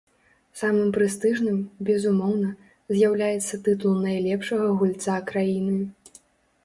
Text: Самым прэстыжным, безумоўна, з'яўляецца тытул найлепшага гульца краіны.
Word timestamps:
Самым 0.61 0.87
прэстыжным, 0.95 1.59
безумоўна, 1.89 2.49
з'яўляецца 2.95 3.61
тытул 3.67 3.93
найлепшага 4.09 4.67
гульца 4.81 5.21
краіны. 5.33 5.77